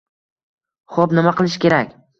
[0.97, 1.99] Xo‘p, nima qilish kerak?